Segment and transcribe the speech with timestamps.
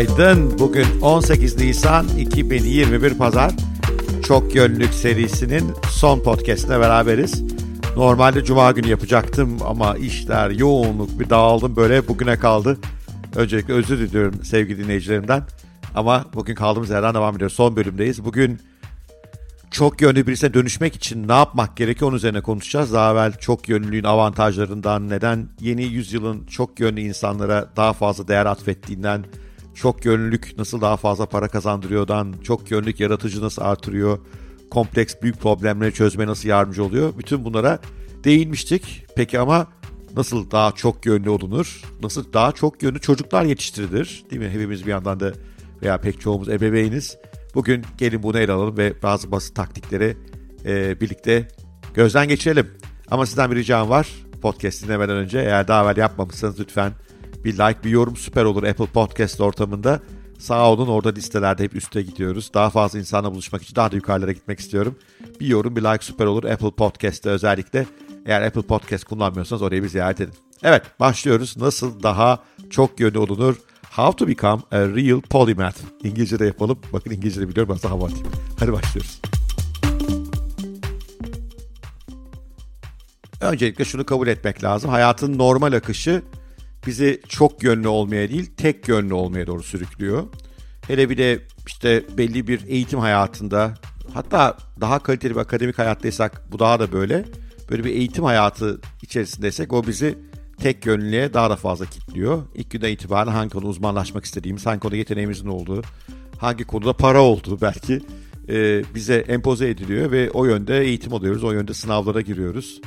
[0.00, 0.58] Günaydın.
[0.58, 3.52] Bugün 18 Nisan 2021 Pazar.
[4.24, 7.42] Çok Yönlük serisinin son podcastine beraberiz.
[7.96, 12.78] Normalde cuma günü yapacaktım ama işler, yoğunluk bir dağıldım böyle bugüne kaldı.
[13.36, 15.42] Öncelikle özür diliyorum sevgili dinleyicilerimden.
[15.94, 17.56] Ama bugün kaldığımız yerden devam ediyoruz.
[17.56, 18.24] Son bölümdeyiz.
[18.24, 18.58] Bugün
[19.70, 22.92] çok yönlü birisine dönüşmek için ne yapmak gerekiyor onun üzerine konuşacağız.
[22.92, 29.24] Daha evvel çok yönlülüğün avantajlarından, neden yeni yüzyılın çok yönlü insanlara daha fazla değer atfettiğinden,
[29.74, 34.18] çok yönlülük nasıl daha fazla para kazandırıyordan, çok yönlülük yaratıcı nasıl artırıyor,
[34.70, 37.12] kompleks büyük problemleri çözmeye nasıl yardımcı oluyor.
[37.18, 37.78] Bütün bunlara
[38.24, 39.06] değinmiştik.
[39.16, 39.66] Peki ama
[40.16, 41.82] nasıl daha çok yönlü olunur?
[42.02, 44.24] Nasıl daha çok yönlü çocuklar yetiştirilir?
[44.30, 44.48] Değil mi?
[44.48, 45.32] Hepimiz bir yandan da
[45.82, 47.16] veya pek çoğumuz ebeveyniz.
[47.54, 50.16] Bugün gelin bunu ele alalım ve bazı basit taktikleri
[50.64, 51.48] e, birlikte
[51.94, 52.70] gözden geçirelim.
[53.10, 54.08] Ama sizden bir ricam var.
[54.42, 56.92] Podcast dinlemeden önce eğer daha evvel yapmamışsanız lütfen
[57.44, 60.00] bir like, bir yorum süper olur Apple Podcast ortamında.
[60.38, 62.50] Sağ olun orada listelerde hep üste gidiyoruz.
[62.54, 64.94] Daha fazla insanla buluşmak için daha da yukarılara gitmek istiyorum.
[65.40, 67.86] Bir yorum, bir like süper olur Apple Podcast'te özellikle.
[68.26, 70.34] Eğer Apple Podcast kullanmıyorsanız orayı bir ziyaret edin.
[70.62, 71.56] Evet başlıyoruz.
[71.56, 72.38] Nasıl daha
[72.70, 73.56] çok yönlü olunur?
[73.90, 75.78] How to become a real polymath.
[76.04, 76.78] İngilizce'de yapalım.
[76.92, 78.26] Bakın İngilizce'de biliyorum ben hava atayım.
[78.58, 79.20] Hadi başlıyoruz.
[83.40, 84.90] Öncelikle şunu kabul etmek lazım.
[84.90, 86.22] Hayatın normal akışı
[86.86, 90.26] bizi çok yönlü olmaya değil, tek yönlü olmaya doğru sürüklüyor.
[90.86, 93.74] Hele bir de işte belli bir eğitim hayatında,
[94.14, 97.24] hatta daha kaliteli bir akademik hayattaysak bu daha da böyle.
[97.70, 100.18] Böyle bir eğitim hayatı içerisindeysek o bizi
[100.60, 102.42] tek yönlülüğe daha da fazla kilitliyor.
[102.54, 105.82] İlk günden itibaren hangi konuda uzmanlaşmak istediğimiz, hangi konuda yeteneğimizin olduğu,
[106.38, 108.00] hangi konuda para olduğu belki
[108.48, 112.80] e, bize empoze ediliyor ve o yönde eğitim alıyoruz, o yönde sınavlara giriyoruz.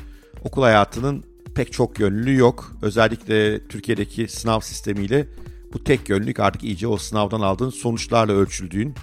[0.44, 1.24] Okul hayatının
[1.56, 2.78] pek çok yönlülüğü yok.
[2.82, 5.28] Özellikle Türkiye'deki sınav sistemiyle
[5.74, 8.94] bu tek yönlülük artık iyice o sınavdan aldığın sonuçlarla ölçüldüğün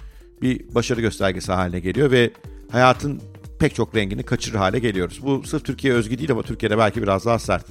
[0.41, 2.31] bir başarı göstergesi haline geliyor ve
[2.71, 3.21] hayatın
[3.59, 5.19] pek çok rengini kaçırır hale geliyoruz.
[5.23, 7.65] Bu sırf Türkiye özgü değil ama Türkiye'de belki biraz daha sert.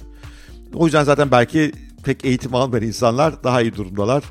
[0.74, 1.72] O yüzden zaten belki
[2.04, 4.24] pek eğitim almayan insanlar daha iyi durumdalar.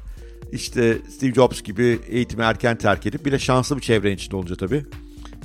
[0.52, 4.56] İşte Steve Jobs gibi eğitimi erken terk edip bir de şanslı bir çevrenin içinde olunca
[4.56, 4.86] tabii.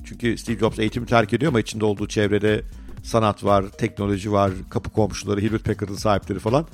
[0.04, 2.62] Çünkü Steve Jobs eğitimi terk ediyor ama içinde olduğu çevrede
[3.04, 6.66] sanat var, teknoloji var, kapı komşuları, Hewlett Packard'ın sahipleri falan.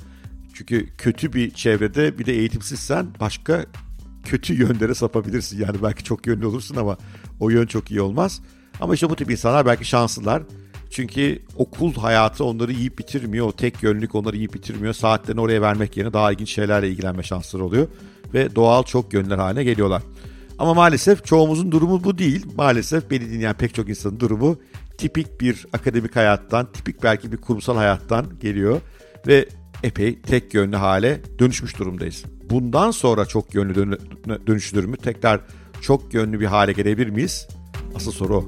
[0.53, 3.65] Çünkü kötü bir çevrede bir de eğitimsizsen başka
[4.23, 5.61] kötü yönlere sapabilirsin.
[5.61, 6.97] Yani belki çok yönlü olursun ama
[7.39, 8.41] o yön çok iyi olmaz.
[8.81, 10.43] Ama işte bu tip insanlar belki şanslılar.
[10.89, 13.47] Çünkü okul hayatı onları yiyip bitirmiyor.
[13.47, 14.93] O tek yönlülük onları yiyip bitirmiyor.
[14.93, 17.87] Saatlerini oraya vermek yerine daha ilginç şeylerle ilgilenme şansları oluyor.
[18.33, 20.01] Ve doğal çok yönler haline geliyorlar.
[20.59, 22.45] Ama maalesef çoğumuzun durumu bu değil.
[22.57, 24.57] Maalesef beni dinleyen pek çok insanın durumu
[25.01, 28.81] tipik bir akademik hayattan, tipik belki bir kurumsal hayattan geliyor.
[29.27, 29.45] Ve
[29.83, 32.23] epey tek yönlü hale dönüşmüş durumdayız.
[32.49, 33.97] Bundan sonra çok yönlü
[34.47, 34.97] dönüşülür mü?
[34.97, 35.41] Tekrar
[35.81, 37.47] çok yönlü bir hale gelebilir miyiz?
[37.95, 38.47] Asıl soru o.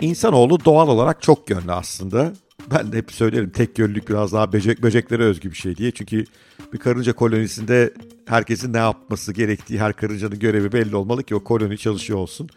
[0.00, 2.32] İnsanoğlu doğal olarak çok yönlü aslında.
[2.70, 5.90] Ben de hep söylerim tek yönlülük biraz daha böcek, böceklere özgü bir şey diye.
[5.90, 6.24] Çünkü
[6.72, 7.94] bir karınca kolonisinde
[8.26, 12.48] herkesin ne yapması gerektiği, her karıncanın görevi belli olmalı ki o koloni çalışıyor olsun.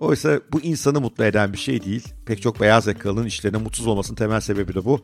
[0.00, 2.08] Oysa bu insanı mutlu eden bir şey değil.
[2.26, 5.00] Pek çok beyaz yakalının işlerine mutsuz olmasının temel sebebi de bu.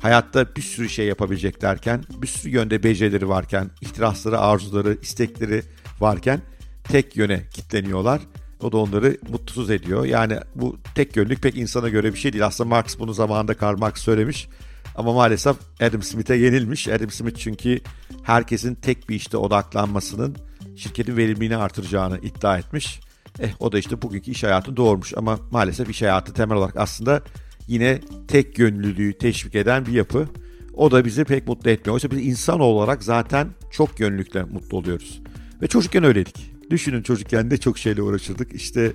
[0.00, 5.62] Hayatta bir sürü şey yapabilecek derken, bir sürü yönde becerileri varken, ihtirasları, arzuları, istekleri
[6.00, 6.40] varken
[6.84, 8.20] tek yöne kitleniyorlar
[8.62, 10.04] o da onları mutsuz ediyor.
[10.04, 12.46] Yani bu tek yönlük pek insana göre bir şey değil.
[12.46, 14.48] Aslında Marx bunu zamanında Karl Marx söylemiş.
[14.96, 16.88] Ama maalesef Adam Smith'e yenilmiş.
[16.88, 17.80] Adam Smith çünkü
[18.22, 20.36] herkesin tek bir işte odaklanmasının
[20.76, 23.00] şirketin verimliliğini artıracağını iddia etmiş.
[23.40, 27.22] Eh o da işte bugünkü iş hayatı doğurmuş ama maalesef iş hayatı temel olarak aslında
[27.68, 30.28] yine tek yönlülüğü teşvik eden bir yapı.
[30.74, 31.94] O da bizi pek mutlu etmiyor.
[31.94, 35.22] Oysa biz insan olarak zaten çok yönlülükle mutlu oluyoruz.
[35.62, 36.51] Ve çocukken öyleydik.
[36.72, 38.52] Düşünün çocukken de çok şeyle uğraşırdık.
[38.54, 38.92] İşte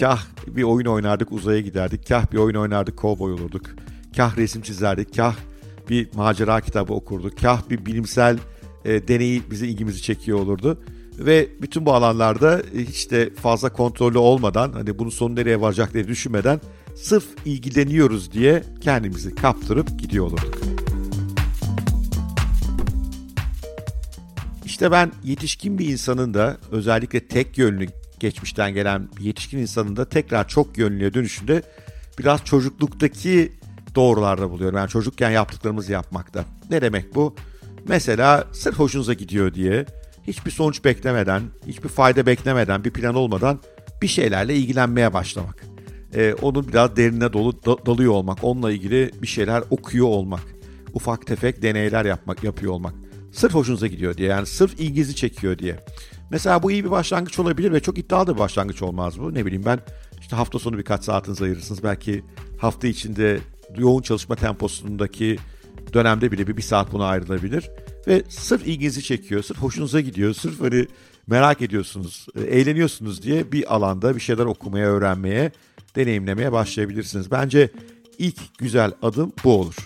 [0.00, 2.08] kah bir oyun oynardık uzaya giderdik.
[2.08, 3.62] Kah bir oyun oynardık kovboy olurduk.
[4.16, 5.16] Kah resim çizerdik.
[5.16, 5.36] Kah
[5.90, 7.38] bir macera kitabı okurduk.
[7.38, 8.38] Kah bir bilimsel
[8.84, 10.82] e, deneyi bizi ilgimizi çekiyor olurdu.
[11.18, 15.94] Ve bütün bu alanlarda e, hiç de fazla kontrollü olmadan hani bunun sonu nereye varacak
[15.94, 16.60] diye düşünmeden
[16.96, 20.73] sırf ilgileniyoruz diye kendimizi kaptırıp gidiyor olurduk.
[24.74, 27.86] İşte ben yetişkin bir insanın da özellikle tek yönlü
[28.20, 31.62] geçmişten gelen yetişkin insanın da tekrar çok yönlüye dönüşünde
[32.18, 33.52] biraz çocukluktaki
[33.94, 34.76] doğrularda buluyorum.
[34.76, 36.44] Yani çocukken yaptıklarımızı yapmakta.
[36.70, 37.34] Ne demek bu?
[37.88, 39.86] Mesela sırf hoşunuza gidiyor diye
[40.26, 43.58] hiçbir sonuç beklemeden, hiçbir fayda beklemeden, bir plan olmadan
[44.02, 45.64] bir şeylerle ilgilenmeye başlamak.
[46.14, 50.44] Ee, onun biraz derine dolu da, dalıyor olmak, onunla ilgili bir şeyler okuyor olmak.
[50.94, 53.03] ufak tefek deneyler yapmak yapıyor olmak.
[53.34, 55.84] Sırf hoşunuza gidiyor diye yani sırf ilginizi çekiyor diye.
[56.30, 59.34] Mesela bu iyi bir başlangıç olabilir ve çok iddialı bir başlangıç olmaz bu.
[59.34, 59.80] Ne bileyim ben
[60.20, 61.82] işte hafta sonu birkaç saatinizi ayırırsınız.
[61.82, 62.24] Belki
[62.58, 63.40] hafta içinde
[63.76, 65.36] yoğun çalışma temposundaki
[65.92, 67.70] dönemde bile bir, bir saat buna ayrılabilir.
[68.06, 70.86] Ve sırf ilginizi çekiyor, sırf hoşunuza gidiyor, sırf hani
[71.26, 75.52] merak ediyorsunuz, e, eğleniyorsunuz diye bir alanda bir şeyler okumaya, öğrenmeye,
[75.96, 77.30] deneyimlemeye başlayabilirsiniz.
[77.30, 77.70] Bence
[78.18, 79.76] ilk güzel adım bu olur.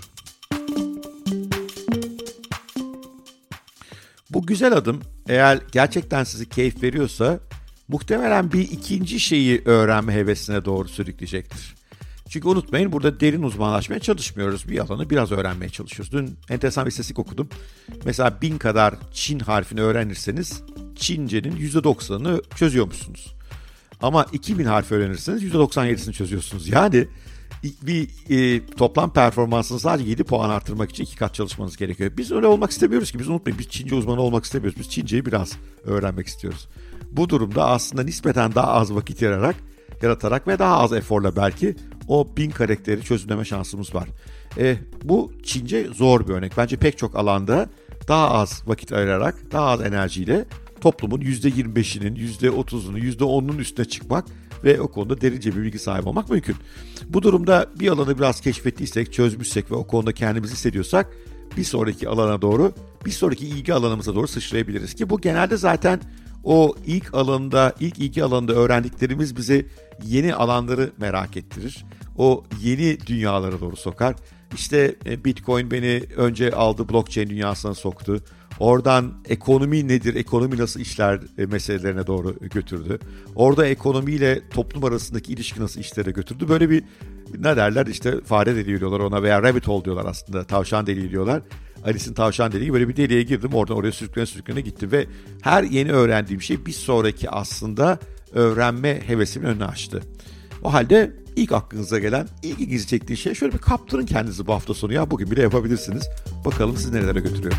[4.31, 7.41] Bu güzel adım eğer gerçekten sizi keyif veriyorsa
[7.89, 11.75] muhtemelen bir ikinci şeyi öğrenme hevesine doğru sürükleyecektir.
[12.29, 14.69] Çünkü unutmayın burada derin uzmanlaşmaya çalışmıyoruz.
[14.69, 16.13] Bir alanı biraz öğrenmeye çalışıyoruz.
[16.13, 17.49] Dün enteresan bir istatistik okudum.
[18.05, 20.63] Mesela bin kadar Çin harfini öğrenirseniz
[20.97, 23.35] Çince'nin %90'ını çözüyormuşsunuz.
[24.03, 26.69] Ama 2000 harf öğrenirseniz %97'sini çözüyorsunuz.
[26.69, 27.09] Yani
[27.63, 32.11] bir e, toplam performansını sadece 7 puan arttırmak için iki kat çalışmanız gerekiyor.
[32.17, 33.19] Biz öyle olmak istemiyoruz ki.
[33.19, 34.81] Biz unutmayın biz Çince uzmanı olmak istemiyoruz.
[34.81, 35.53] Biz Çince'yi biraz
[35.85, 36.69] öğrenmek istiyoruz.
[37.13, 39.57] Bu durumda aslında nispeten daha az vakit yararak,
[40.03, 41.77] yaratarak ve daha az eforla belki
[42.09, 44.09] o bin karakteri çözümleme şansımız var.
[44.59, 46.53] E, bu Çince zor bir örnek.
[46.57, 47.69] Bence pek çok alanda
[48.09, 50.45] daha az vakit ayırarak, daha az enerjiyle
[50.81, 54.25] toplumun %25'inin, %30'unu, %10'unun üstüne çıkmak
[54.65, 56.57] ve o konuda derince bir bilgi sahibi olmak mümkün.
[57.09, 61.13] Bu durumda bir alanı biraz keşfettiysek, çözmüşsek ve o konuda kendimizi hissediyorsak
[61.57, 62.73] bir sonraki alana doğru,
[63.07, 66.01] bir sonraki ilgi alanımıza doğru sıçrayabiliriz ki bu genelde zaten
[66.45, 69.67] o ilk alanda, ilk ilgi alanında öğrendiklerimiz bizi
[70.05, 71.85] yeni alanları merak ettirir.
[72.17, 74.15] O yeni dünyalara doğru sokar.
[74.55, 78.23] İşte e, Bitcoin beni önce aldı blockchain dünyasına soktu.
[78.59, 82.99] Oradan ekonomi nedir, ekonomi nasıl işler e, meselelerine doğru götürdü.
[83.35, 86.49] Orada ekonomiyle toplum arasındaki ilişki nasıl işlere götürdü.
[86.49, 86.85] Böyle bir
[87.39, 91.43] ne derler işte fare deliği diyorlar ona veya rabbit hole diyorlar aslında tavşan deliği diyorlar.
[91.85, 95.07] Alice'in tavşan deliği böyle bir deliğe girdim oradan oraya sürüklene sürüklene gittim ve
[95.43, 97.99] her yeni öğrendiğim şey bir sonraki aslında
[98.33, 100.03] öğrenme hevesimin önünü açtı.
[100.63, 104.75] O halde ilk aklınıza gelen, ilk ilginizi çektiği şey şöyle bir kaptırın kendinizi bu hafta
[104.75, 106.09] sonu ya bugün bile yapabilirsiniz.
[106.45, 107.55] Bakalım sizi nerelere götürüyor.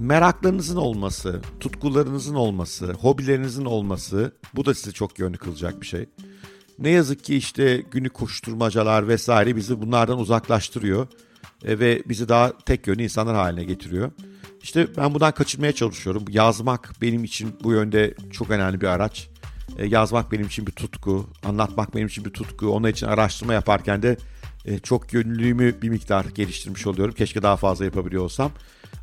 [0.00, 6.06] Meraklarınızın olması, tutkularınızın olması, hobilerinizin olması bu da sizi çok yönlü kılacak bir şey.
[6.78, 11.06] Ne yazık ki işte günlük koşturmacalar vesaire bizi bunlardan uzaklaştırıyor
[11.64, 14.10] e, ve bizi daha tek yönlü insanlar haline getiriyor.
[14.62, 16.24] İşte ben bundan kaçınmaya çalışıyorum.
[16.28, 19.28] Yazmak benim için bu yönde çok önemli bir araç.
[19.78, 22.68] E, yazmak benim için bir tutku, anlatmak benim için bir tutku.
[22.68, 24.16] Onun için araştırma yaparken de
[24.64, 27.14] e, çok yönlülüğümü bir miktar geliştirmiş oluyorum.
[27.14, 28.52] Keşke daha fazla yapabiliyor olsam.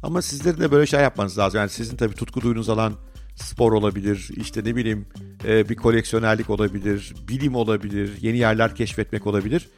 [0.07, 1.59] Ama sizlerin de böyle şey yapmanız lazım.
[1.59, 2.93] Yani sizin tabii tutku duyunuz alan
[3.35, 5.05] spor olabilir, işte ne bileyim
[5.45, 9.69] e, bir koleksiyonerlik olabilir, bilim olabilir, yeni yerler keşfetmek olabilir.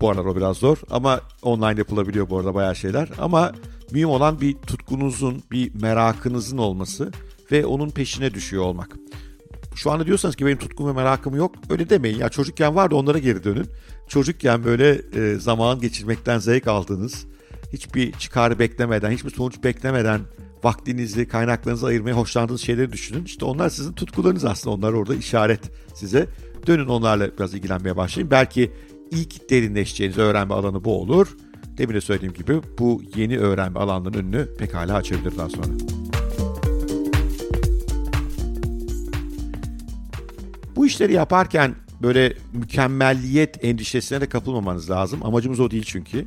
[0.00, 3.08] Bu aralar o biraz zor ama online yapılabiliyor bu arada bayağı şeyler.
[3.18, 3.52] Ama
[3.90, 7.12] mühim olan bir tutkunuzun, bir merakınızın olması
[7.52, 8.96] ve onun peşine düşüyor olmak.
[9.74, 11.54] Şu anda diyorsanız ki benim tutkum ve merakım yok.
[11.70, 13.66] Öyle demeyin ya çocukken vardı onlara geri dönün.
[14.08, 17.26] Çocukken böyle e, zaman geçirmekten zevk aldığınız,
[17.72, 20.20] hiçbir çıkar beklemeden, hiçbir sonuç beklemeden
[20.64, 23.24] vaktinizi, kaynaklarınızı ayırmaya hoşlandığınız şeyleri düşünün.
[23.24, 24.76] İşte onlar sizin tutkularınız aslında.
[24.76, 25.60] Onlar orada işaret
[25.94, 26.26] size.
[26.66, 28.30] Dönün onlarla biraz ilgilenmeye başlayın.
[28.30, 28.72] Belki
[29.10, 31.36] ilk derinleşeceğiniz öğrenme alanı bu olur.
[31.78, 35.66] Demin de söylediğim gibi bu yeni öğrenme alanlarının önünü pekala açabilir daha sonra.
[40.76, 45.26] Bu işleri yaparken böyle mükemmelliyet endişesine de kapılmamanız lazım.
[45.26, 46.26] Amacımız o değil çünkü.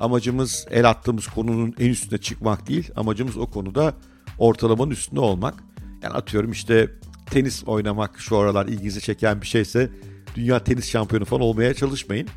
[0.00, 2.90] Amacımız el attığımız konunun en üstüne çıkmak değil.
[2.96, 3.94] Amacımız o konuda
[4.38, 5.54] ortalamanın üstünde olmak.
[6.02, 6.90] Yani atıyorum işte
[7.30, 9.90] tenis oynamak şu aralar ilginizi çeken bir şeyse
[10.36, 12.28] dünya tenis şampiyonu falan olmaya çalışmayın.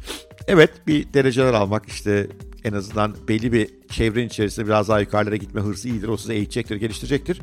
[0.48, 2.28] Evet bir dereceler almak işte
[2.64, 6.08] en azından belli bir çevrenin içerisinde biraz daha yukarılara gitme hırsı iyidir.
[6.08, 7.42] O sizi eğitecektir, geliştirecektir.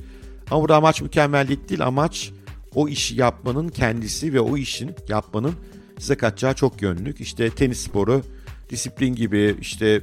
[0.50, 1.86] Ama burada amaç mükemmellik değil.
[1.86, 2.32] Amaç
[2.74, 5.54] o işi yapmanın kendisi ve o işin yapmanın
[5.98, 7.20] size katacağı çok yönlük.
[7.20, 8.22] İşte tenis sporu
[8.70, 10.02] disiplin gibi işte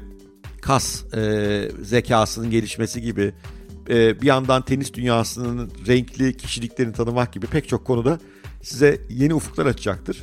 [0.61, 3.33] kas e, zekasının gelişmesi gibi
[3.89, 8.19] e, bir yandan tenis dünyasının renkli kişiliklerini tanımak gibi pek çok konuda
[8.61, 10.21] size yeni ufuklar açacaktır.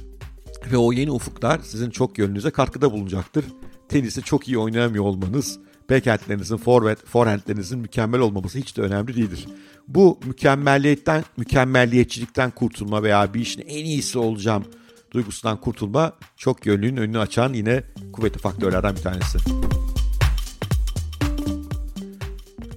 [0.73, 3.45] Ve o yeni ufuklar sizin çok yönünüze katkıda bulunacaktır.
[3.89, 5.59] Tenisi çok iyi oynayamıyor olmanız,
[5.91, 9.47] backhandlerinizin, forward, forehandlerinizin mükemmel olmaması hiç de önemli değildir.
[9.89, 14.65] Bu mükemmelliyetten, mükemmelliyetçilikten kurtulma veya bir işin en iyisi olacağım
[15.11, 19.39] duygusundan kurtulma çok yönlülüğün önünü açan yine kuvvetli faktörlerden bir tanesi.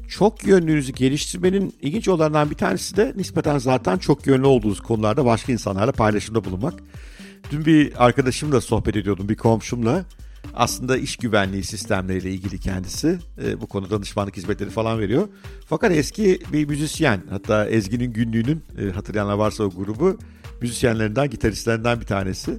[0.09, 5.51] Çok yönlülüğünüzü geliştirmenin ilginç olanlardan bir tanesi de nispeten zaten çok yönlü olduğunuz konularda başka
[5.51, 6.73] insanlarla paylaşımda bulunmak.
[7.51, 10.05] Dün bir arkadaşımla sohbet ediyordum, bir komşumla.
[10.53, 13.19] Aslında iş güvenliği sistemleriyle ilgili kendisi.
[13.43, 15.27] E, bu konuda danışmanlık hizmetleri falan veriyor.
[15.65, 20.17] Fakat eski bir müzisyen, hatta Ezgi'nin günlüğünün, e, hatırlayanlar varsa o grubu,
[20.61, 22.57] müzisyenlerinden, gitaristlerinden bir tanesi.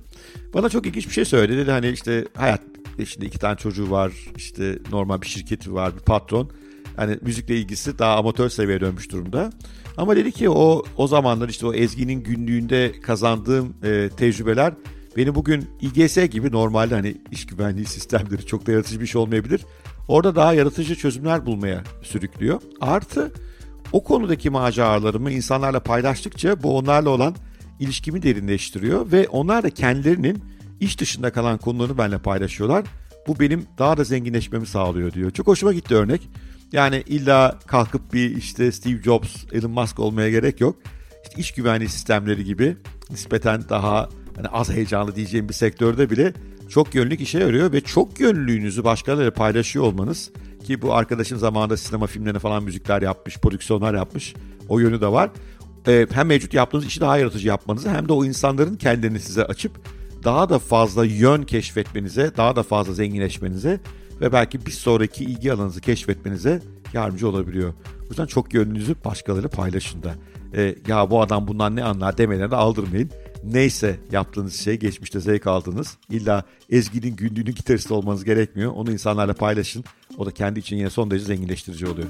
[0.54, 1.56] Bana çok ilginç bir şey söyledi.
[1.56, 2.60] Dedi hani işte hayat,
[3.06, 6.50] şimdi iki tane çocuğu var, işte normal bir şirketi var, bir patron.
[6.96, 9.50] Hani müzikle ilgisi daha amatör seviyeye dönmüş durumda.
[9.96, 14.74] Ama dedi ki o o zamanlar işte o Ezgi'nin günlüğünde kazandığım e, tecrübeler
[15.16, 19.60] beni bugün İGS gibi normalde hani iş güvenliği sistemleri çok da yaratıcı bir şey olmayabilir.
[20.08, 22.60] Orada daha yaratıcı çözümler bulmaya sürüklüyor.
[22.80, 23.32] Artı
[23.92, 27.34] o konudaki maceralarımı insanlarla paylaştıkça bu onlarla olan
[27.80, 30.42] ilişkimi derinleştiriyor ve onlar da kendilerinin
[30.80, 32.84] iş dışında kalan konularını benimle paylaşıyorlar.
[33.26, 35.30] Bu benim daha da zenginleşmemi sağlıyor diyor.
[35.30, 36.28] Çok hoşuma gitti örnek.
[36.72, 40.76] Yani illa kalkıp bir işte Steve Jobs, Elon Musk olmaya gerek yok.
[41.22, 42.76] İşte iş güvenliği sistemleri gibi
[43.10, 46.32] nispeten daha hani az heyecanlı diyeceğim bir sektörde bile
[46.68, 50.30] çok yönlülük işe yarıyor ve çok yönlülüğünüzü başkalarıyla paylaşıyor olmanız
[50.64, 54.34] ki bu arkadaşın zamanında sinema filmlerine falan müzikler yapmış, prodüksiyonlar yapmış.
[54.68, 55.30] O yönü de var.
[55.88, 59.72] Ee, hem mevcut yaptığınız işi daha yaratıcı yapmanızı hem de o insanların kendilerini size açıp
[60.24, 63.80] daha da fazla yön keşfetmenize, daha da fazla zenginleşmenize
[64.20, 66.62] ve belki bir sonraki ilgi alanınızı keşfetmenize
[66.92, 67.74] yardımcı olabiliyor.
[68.02, 70.14] O yüzden çok yönünüzü başkaları paylaşın da.
[70.54, 73.10] E, ya bu adam bundan ne anlar demeden de aldırmayın.
[73.44, 75.96] Neyse yaptığınız şey geçmişte zevk aldınız.
[76.10, 78.72] İlla Ezgi'nin günlüğünün gitaristi olmanız gerekmiyor.
[78.72, 79.84] Onu insanlarla paylaşın.
[80.18, 82.08] O da kendi için yine son derece zenginleştirici oluyor.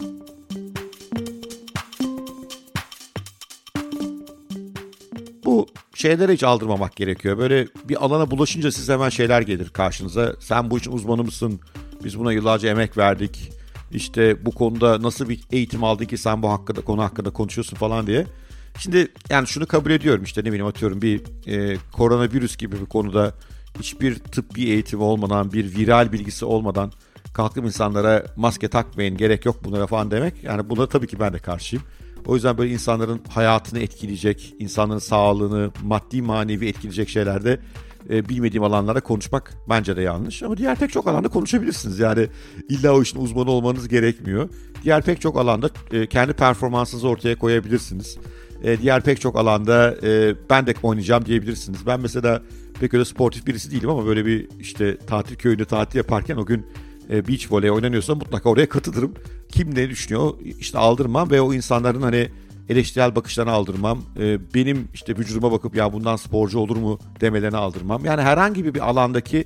[5.45, 7.39] Bu şeylere hiç aldırmamak gerekiyor.
[7.39, 10.37] Böyle bir alana bulaşınca siz hemen şeyler gelir karşınıza.
[10.41, 11.61] Sen bu işin uzmanı mısın?
[12.05, 13.53] Biz buna yıllarca emek verdik.
[13.93, 18.07] İşte bu konuda nasıl bir eğitim aldın ki sen bu hakkında konu hakkında konuşuyorsun falan
[18.07, 18.27] diye.
[18.79, 23.35] Şimdi yani şunu kabul ediyorum işte ne bileyim atıyorum bir e, koronavirüs gibi bir konuda
[23.79, 26.93] hiçbir tıbbi eğitimi olmadan bir viral bilgisi olmadan
[27.35, 30.45] kalkıp insanlara maske takmayın gerek yok bunlara falan demek.
[30.45, 31.85] Yani buna tabii ki ben de karşıyım.
[32.27, 37.61] O yüzden böyle insanların hayatını etkileyecek, insanların sağlığını maddi manevi etkileyecek şeylerde
[38.11, 40.43] e, bilmediğim alanlarda konuşmak bence de yanlış.
[40.43, 41.99] Ama diğer pek çok alanda konuşabilirsiniz.
[41.99, 42.29] Yani
[42.69, 44.49] illa o işin uzmanı olmanız gerekmiyor.
[44.85, 48.19] Diğer pek çok alanda e, kendi performansınızı ortaya koyabilirsiniz.
[48.63, 51.87] E, diğer pek çok alanda e, ben de oynayacağım diyebilirsiniz.
[51.87, 52.43] Ben mesela
[52.81, 56.67] pek öyle sportif birisi değilim ama böyle bir işte tatil köyünde tatil yaparken o gün
[57.11, 59.15] e, beach voley oynanıyorsa mutlaka oraya katılırım.
[59.49, 62.29] Kim ne düşünüyor işte aldırmam ve o insanların hani
[62.69, 64.03] eleştirel bakışlarını aldırmam.
[64.19, 68.05] E, benim işte vücuduma bakıp ya bundan sporcu olur mu demelerini aldırmam.
[68.05, 69.45] Yani herhangi bir alandaki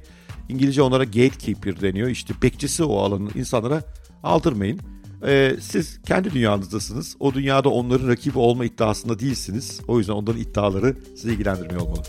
[0.49, 2.09] İngilizce onlara gatekeeper deniyor.
[2.09, 3.83] İşte bekçisi o alanın insanlara
[4.23, 4.81] aldırmayın.
[5.27, 7.17] Ee, siz kendi dünyanızdasınız.
[7.21, 9.81] O dünyada onların rakibi olma iddiasında değilsiniz.
[9.89, 12.03] O yüzden onların iddiaları sizi ilgilendirmiyor olmalı.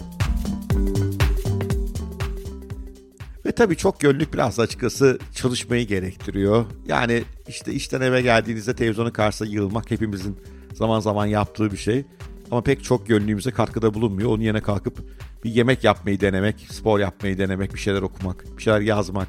[3.46, 6.66] Ve tabii çok yönlük biraz açıkçası çalışmayı gerektiriyor.
[6.88, 10.38] Yani işte işten eve geldiğinizde televizyonun karşısına yığılmak hepimizin
[10.74, 12.06] zaman zaman yaptığı bir şey.
[12.52, 14.30] Ama pek çok yönlüğümüze katkıda bulunmuyor.
[14.30, 14.98] Onun yerine kalkıp
[15.44, 19.28] bir yemek yapmayı denemek, spor yapmayı denemek, bir şeyler okumak, bir şeyler yazmak.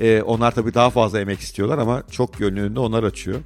[0.00, 3.40] Ee, onlar tabii daha fazla emek istiyorlar ama çok yönlüğünde onlar açıyor.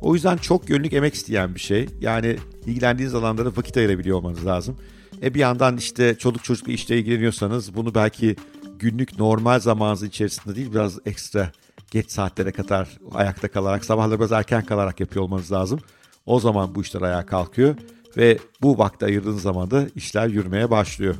[0.00, 1.88] O yüzden çok yönlük emek isteyen bir şey.
[2.00, 4.76] Yani ilgilendiğiniz alanlara vakit ayırabiliyor olmanız lazım.
[5.22, 8.36] E bir yandan işte çoluk çocukla işte ilgileniyorsanız bunu belki
[8.78, 11.52] günlük normal zamanınız içerisinde değil biraz ekstra
[11.90, 15.80] geç saatlere kadar ayakta kalarak sabahları biraz erken kalarak yapıyor olmanız lazım.
[16.26, 17.74] O zaman bu işler ayağa kalkıyor
[18.16, 21.14] ve bu vakti ayırdığınız zaman da işler yürümeye başlıyor.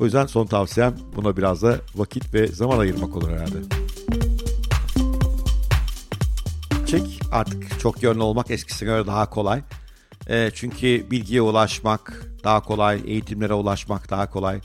[0.00, 3.87] O yüzden son tavsiyem buna biraz da vakit ve zaman ayırmak olur herhalde.
[6.88, 9.62] Çek artık çok yönlü olmak eskisine göre daha kolay.
[10.28, 14.60] E, çünkü bilgiye ulaşmak daha kolay, eğitimlere ulaşmak daha kolay.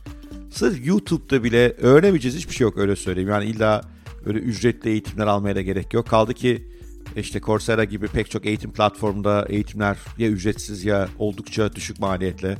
[0.51, 3.29] Sırf YouTube'da bile öğrenemeyeceğiz hiçbir şey yok öyle söyleyeyim.
[3.29, 3.81] Yani illa
[4.25, 6.07] öyle ücretli eğitimler almaya da gerek yok.
[6.07, 6.67] Kaldı ki
[7.15, 12.57] işte Coursera gibi pek çok eğitim platformunda eğitimler ya ücretsiz ya oldukça düşük maliyetle.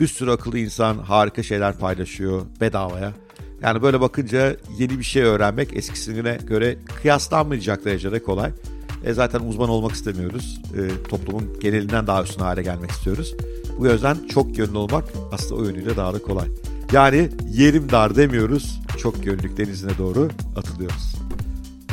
[0.00, 3.12] Bir sürü akıllı insan harika şeyler paylaşıyor bedavaya.
[3.62, 8.52] Yani böyle bakınca yeni bir şey öğrenmek eskisine göre kıyaslanmayacak derecede kolay.
[9.06, 10.60] E zaten uzman olmak istemiyoruz.
[10.76, 13.34] E, toplumun genelinden daha üstün hale gelmek istiyoruz.
[13.78, 16.48] Bu yüzden çok yönlü olmak aslında o yönüyle daha da kolay.
[16.92, 18.80] Yani yerim dar demiyoruz.
[18.98, 21.14] Çok yönlülük denizine doğru atılıyoruz.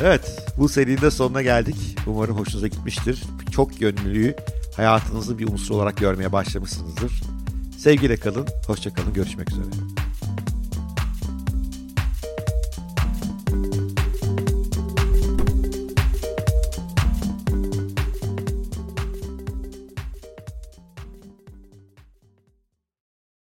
[0.02, 1.96] Evet bu serinin de sonuna geldik.
[2.06, 3.22] Umarım hoşunuza gitmiştir.
[3.52, 4.36] Çok yönlülüğü
[4.76, 7.22] hayatınızın bir unsur olarak görmeye başlamışsınızdır.
[7.78, 10.03] Sevgiyle kalın, hoşçakalın, görüşmek üzere.